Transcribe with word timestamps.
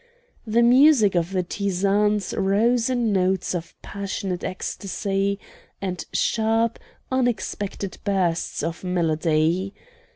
The 0.47 0.63
music 0.63 1.13
of 1.13 1.29
the 1.31 1.43
tizanes 1.43 2.33
rose 2.35 2.89
in 2.89 3.13
notes 3.13 3.53
of 3.53 3.75
passionate 3.83 4.43
ecstasy 4.43 5.37
and 5.79 6.03
sharp, 6.11 6.79
unexpected 7.11 7.99
bursts 8.03 8.63
of 8.63 8.83
melody. 8.83 9.75